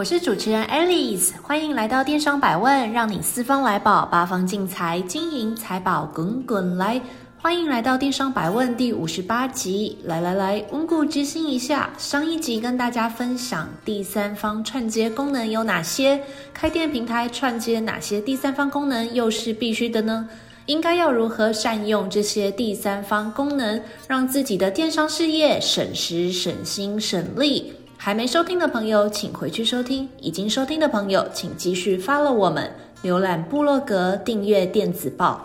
[0.00, 6.98] 我是主持人 Alice，欢迎来到电商百问，让你四方来宝，八方进财，金银财宝滚滚来。
[7.36, 11.90] 欢迎来到电商百问第五十八集，来来来，温故知新一下。
[11.98, 16.18] 上一集跟大家分享第三方串接功能有哪些，
[16.54, 20.26] 开店平台串接哪些第三方功能又是必须的呢？
[20.64, 23.78] 应该要如何善用这些第三方功能，
[24.08, 27.74] 让自己的电商事业省时、省心、省力？
[28.02, 32.72] 还没收听的朋友，请回去收听；已经收听的朋友，请继续 follow 我们，
[33.04, 35.38] 浏览部落格，订阅电子报。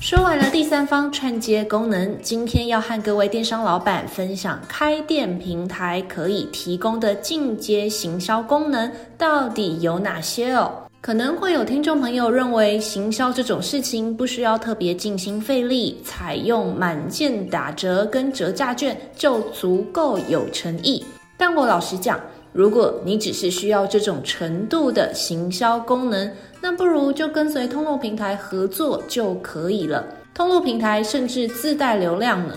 [0.00, 10.72] 说完了第三方串接功能，今天要和各位电商老板分享开店平台可以提供的进阶行销功能到底有哪些哦。
[11.02, 21.04] 可能会有听众朋友认为，行销这种事情不需要特别尽心费力，采用满件打折跟折价券就足够有诚意。
[21.36, 22.20] 但我老实讲，
[22.52, 30.04] 如果你只是需要这种程度的行销功能，那不如就跟随通路平台合作就可以了。
[30.32, 32.54] 通路平台甚至自带流量呢。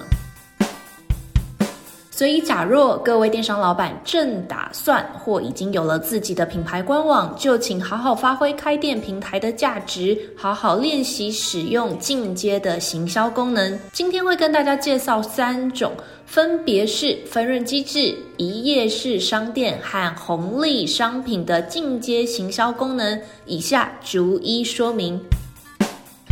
[2.18, 13.80] 所以，假若各位电商老板正打算或已经有了自己的品牌官网，就请好好发挥开店平台的价值，好好练习使用进阶的行销功能。
[13.94, 15.94] 今天会跟大家介绍三种，
[16.26, 23.22] 分别是分润机制、一页式商店和红利商品的进阶行销功能。
[23.45, 25.22] 以下逐一说明。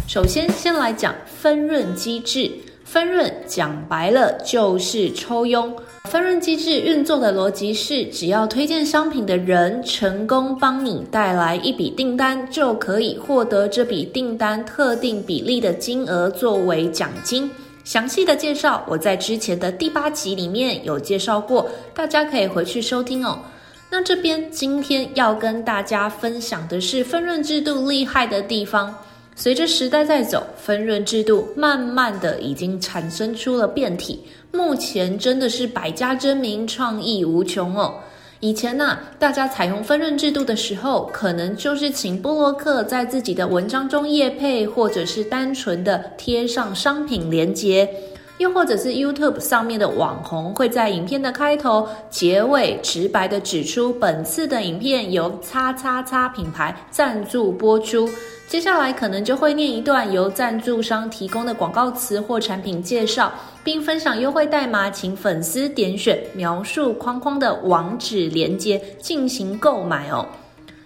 [0.08, 2.52] 首先，先来讲分润机制。
[2.85, 5.75] 分润讲白了就是抽佣。
[6.06, 17.50] 分润机制运作的逻辑是，只要推荐商品的人成功帮你带来一笔订单，就可以获得这笔订单特定比例的金额作为奖金。
[17.84, 23.40] 详细的介绍我在之前的第八集里面有介绍过，大家可以回去收听哦。
[23.90, 28.96] 那这边今天要跟大家分享的是分润制度厉害的地方。
[29.38, 34.23] 随着时代在走，分润制度慢慢的已经产生出了变体。
[34.53, 37.96] 目前真的是百家争鸣，创意无穷哦。
[38.40, 47.90] 以前呢、啊，大家采用分润制度的时候，可能就是请部落客在自己的文章中页配，或者是单纯的贴上商品链接。
[48.38, 58.09] 又或者是 YouTube 上面的网红会在影片的开头、结尾直白地指出，本次的影片由叉叉叉品牌赞助播出。
[58.47, 63.31] 接下来可能就会念一段由赞助商提供的广告词或产品介绍，
[63.63, 70.25] 并分享优惠代码，请粉丝点选描述框框的网址链接进行购买哦。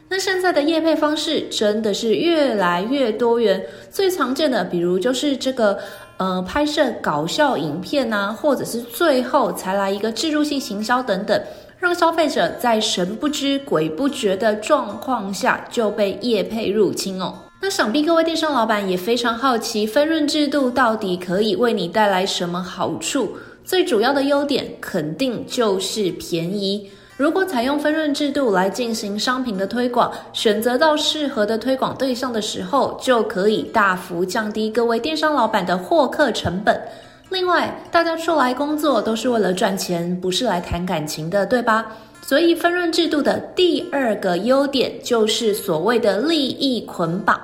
[0.09, 5.79] 那现在的业配方式真的是越来越多元，最常见的比如就是这个。
[6.19, 11.41] 呃，拍摄搞笑影片啊，或者是最后才来一个置入性行销等等，
[11.77, 17.33] 让消费者在神不知鬼不觉的状况下就被业配入侵哦。
[17.61, 23.37] 那想必各位电商老板也非常好奇，分润制度到底可以为你带来什么好处？
[23.63, 26.91] 最主要的优点肯定就是便宜。
[27.19, 36.81] 如果采用分润制度来进行商品的推广，选择到适合的推广对象的时候，就可以大幅降低各位电商老板的获客成本。
[37.27, 41.87] 另外，大家出来工作都是为了赚钱，不是来谈感情的，对吧？
[42.21, 47.37] 所以，分润制度的第二个优点就是所谓的利益捆绑。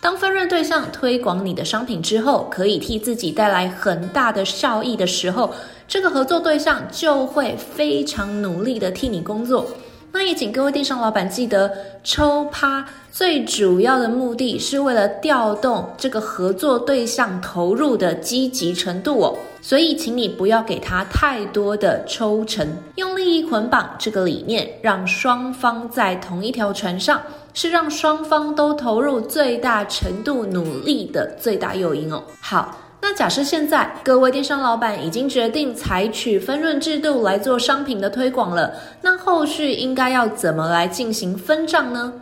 [0.00, 5.52] 当分润对象推广你的商品之后，可以替自己带来很大的效益的时候，
[5.88, 9.66] 这个合作对象就会非常努力的替你工作。
[10.12, 11.70] 那也请各位电商老板记得，
[12.02, 19.36] 抽趴最主要的目的是为了调动这个合作对象投入的积极程度哦。
[19.60, 27.20] 所以，请你不要给他太多的抽成，用利益捆绑这个理念，让双方在同一条船上。
[27.52, 32.22] 是让双方都投入最大程度努力的最大诱因哦。
[32.38, 32.76] 好，
[33.08, 42.12] 那假设现在各位电商老板已经决定采取分润制度来做商品的推广了，那后续应该要怎么来进行分账呢？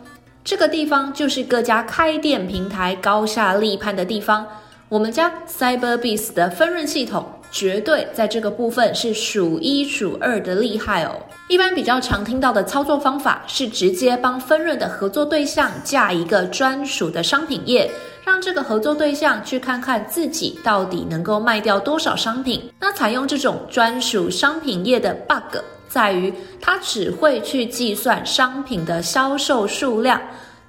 [0.43, 4.45] 这个地方就是各家开店平台高下立判的地方。
[4.87, 11.15] 我们家 Cyberbees 的分润系统绝对在这个部分是数一数二的厉害哦。
[11.47, 17.89] 一般比较常听到的操作方法是直接帮分润的合作对象架一个专属的商品页，
[18.25, 22.61] 让这个合作对象去看看自己到底能够卖掉多少商品。
[22.77, 30.19] 那采用这种专属商品页的 bug 在于，它只会去计算商品的销售数量。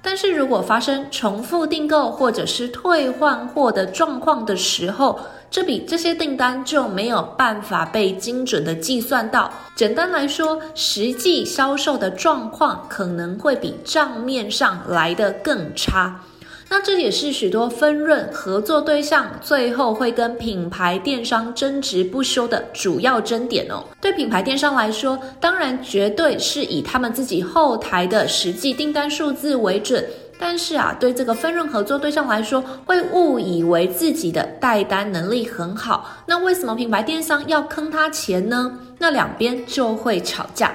[0.01, 5.19] 但是如果发生重复订购或者是退换货的状况的时候，
[5.49, 9.51] 这笔这些订单就没有办法被精准的计算到。
[9.75, 16.21] 简单来说，实际销售的状况可能会比账面上来得更差。
[16.69, 23.81] 那这也是许多分润合作对象最后会跟品牌电商争执不休的主要争点哦。
[24.01, 30.05] 对品牌电商来说，当然绝对是以他们自己后台的实际订单数字为准。
[30.39, 36.09] 但是啊，对这个分润合作对象来说，会误以为自己的带单能力很好。
[36.25, 38.79] 那为什么品牌电商要坑他钱呢？
[38.99, 40.73] 那两边就会吵架。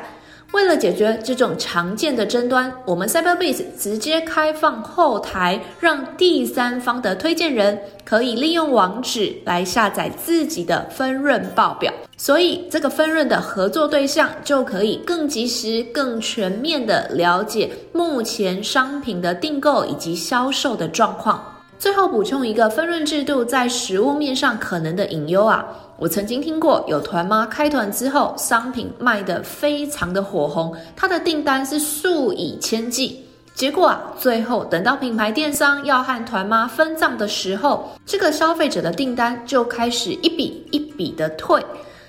[0.53, 21.52] 为了解决这种常见的争端，我们 CyberBase 直接开放后台，让第三方的推荐人可以利用网址来下载自己的分润报表，所以这个分润的合作对象就可以更及时、更全面地了解目前商品的订购以及销售的状况。
[21.83, 25.67] 最后补充一个分润制度在实物面上可能的隐忧啊。
[25.99, 33.27] 我曾经听过有团妈开团之后，商品卖得非常的火红，她的订单是数以千计。
[33.53, 41.61] 结果啊，最后等到品牌电商要和团妈分账的时候，这个消费者的订单就开始一笔一笔的退。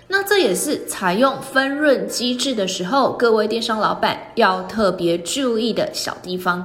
[0.07, 6.63] 那这也是采用分润机制的时候，各位电商老板要特别注意的小地方。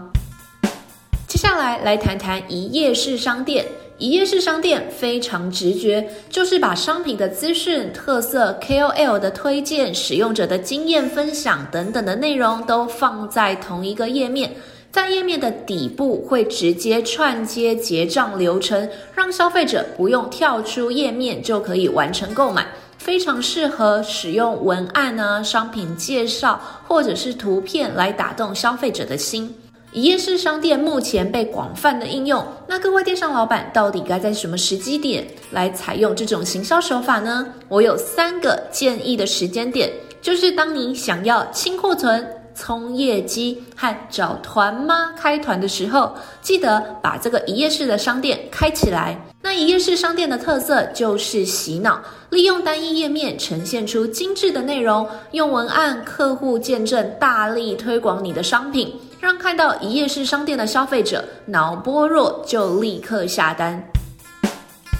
[1.39, 3.65] 接下来来谈谈一页式商店。
[3.97, 14.53] 一页式商店非常直觉，就是把商品的资讯、特色、KOL 的推荐、使用者的经验分享等等的内容都放在同一个页面，
[14.91, 22.67] 在页面的底部会直接串接结账流程，让消费者不用跳出页面就可以完成购买，
[22.99, 29.55] 非常适合使用文案啊、商品介绍或者是图片来打动消费者的心。
[29.93, 37.47] 一页式商店目前被广泛的应用，那各位电商老板到底该在什么时机点来采用这种行销手法呢？
[37.69, 39.91] 我有三个建议的时间点，
[40.21, 42.25] 就是当你想要清库存、
[42.55, 49.19] 冲业绩和找团妈开团的时候，记得把这个一页式的商店开起来。
[49.41, 51.99] 那一页式商店的特色就是洗脑，
[52.29, 58.93] 利用单一页面呈现出精致的内容，用文案、客户见证大力推广你的商品。
[59.21, 63.83] 让看到一页式商店的消费者脑波弱就立刻下单。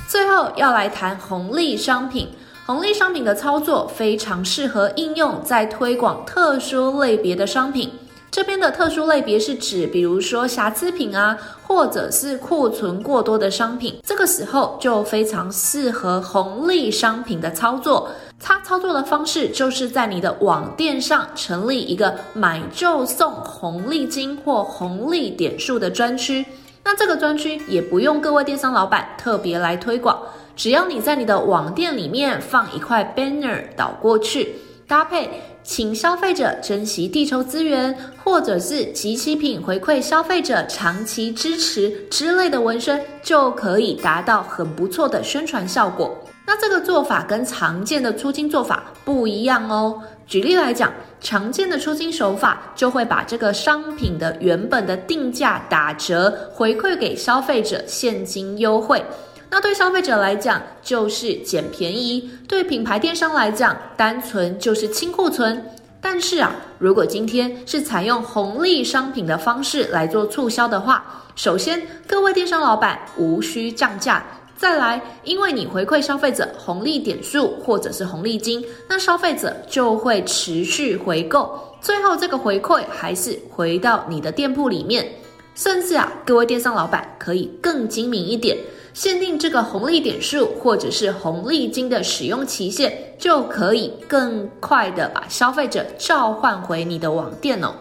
[0.09, 2.29] 最后要来谈红利商品，
[2.67, 7.93] 红利商品的操作非常适合应用在推广特殊类别的商品。
[8.31, 11.37] 这边的特殊类别是指，比如说瑕疵品啊，
[11.67, 18.11] 或者是库存过多的商品，这个时候就非常适合红利商品的操作。
[18.41, 26.45] 它操作的方式就是在你的网店上成立一个买就送红利金或红利点数的专区。
[26.85, 30.19] 那这个专区也不用各位电商老板特别来推广，
[30.57, 34.55] 只要你在你的网店里面放一块 banner 导过去，
[34.87, 35.29] 搭配。
[35.65, 37.95] 请消费者珍惜地球资源，
[38.25, 46.17] 或者是集齐品回馈消费者长期支持之类的纹身，就可以达到很不错的宣传效果。
[46.49, 50.03] 那这个做法跟常见的出金做法不一样哦。
[50.27, 50.91] 举例来讲，
[51.21, 59.05] 常见的出金手法就会把这个商品的原本的定价打折，回馈给消费者现金优惠。
[59.51, 65.63] 那对消费者来讲就是捡便宜，对品牌电商来讲单纯就是清库存。
[66.01, 71.05] 但是啊，如果今天是采用红利商品的方式来做促销的话，
[71.37, 74.25] 首先各位电商老板无需降价，
[74.59, 85.09] 再来，因为你回馈消费者红利点数或者是红利金，那消费者就会持续回购，最后这个回馈还是回到你的店铺里面。
[85.55, 88.59] 甚至啊，各位电商老板可以更精明一点。
[88.95, 97.73] 限定这个红利点数或者是红利金的使用期限，就可以更快的把消费者召唤回你的网店哦。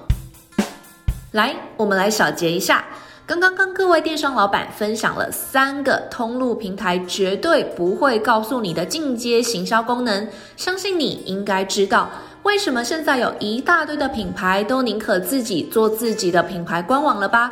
[1.31, 2.85] 来，我们来小结一下，
[3.27, 12.09] 刚刚跟各位电商老板分享了三个通路平台绝对不会告诉你的进阶行销功能，相信你应该知道
[12.43, 17.51] 为什么现在有一大堆的品牌都宁可自己做自己的品牌官网了吧？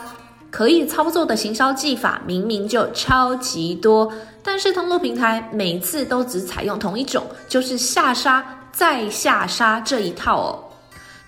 [0.49, 4.09] 可以操作的行销技法明明就超级多，
[4.41, 8.41] 但是通路平台每次都只采用同一种，就是下杀
[8.71, 10.63] 再下杀这一套哦。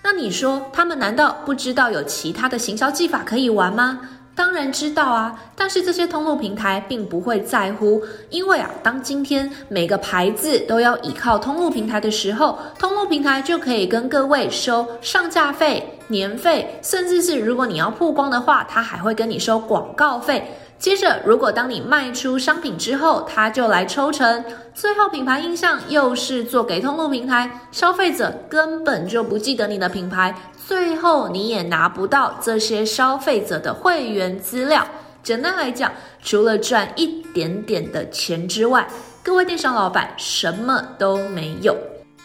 [0.02, 4.00] 那你说他们难道不知道有其他的行销技法可以玩吗？
[4.38, 20.52] 当然知道啊，但是这些通路平台并不会在乎，因为啊，当今天每个牌子都要依靠通路平台的时候，通路平台就可以跟各位收上架费、年费，甚至是如果你要曝光的话，他还会跟你收广告费。
[20.78, 24.44] 接着，如果当你卖出商品之后，他就来抽成。
[24.74, 30.32] 最后，品牌印象又是做给通路平台，消费者根本就不记得你的品牌，
[30.66, 34.86] 最后你也拿不到这些消费者的会员资料。
[35.24, 35.90] 简单来讲，
[36.22, 38.86] 除了赚一点点的钱之外，
[39.24, 41.76] 各位电商老板什么都没有。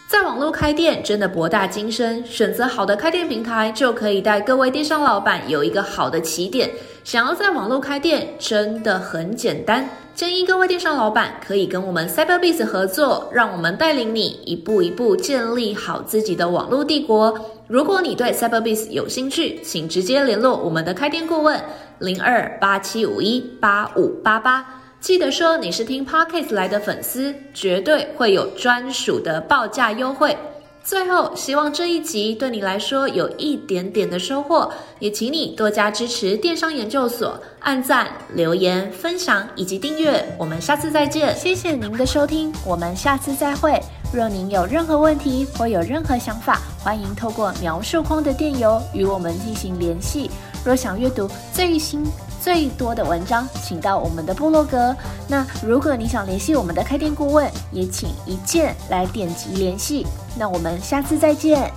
[0.06, 6.70] 在网络开店真的博大精深，选择好的开店平台就可以带各位电商老板有一个好的起点。
[7.02, 17.36] 想要在网络开店真的很简单，建议各位电商老板可以跟我们 Cyberbiz 合作，让我们带领你一步一步建立好自己的网络帝国。
[17.66, 21.60] 如果你对 Cyberbiz 有兴趣，请直接联络我们的开店顾问
[21.98, 24.64] 零二八七五一八五八八。
[25.04, 30.34] 记得说你是听 Podcast 来的粉丝，绝对会有专属的报价优惠。
[30.82, 40.24] 最后，希望这一集对你来说有一点点的收获，也请你多加支持电商研究所，按赞、留言、分享以及订阅。
[40.38, 43.78] 我们下次再见，谢谢您的收听，我们下次再会。
[44.10, 50.30] 若您有任何问题或有任何想法，欢迎透过描述框的电邮与我们进行联系。
[50.64, 52.02] 若想阅读最新
[52.44, 54.94] 最多的文章，请到我们的部落格。
[55.26, 60.06] 那如果你想联系我们的开店顾问，也请一键来点击联系。
[60.36, 61.72] 那我们下次再见。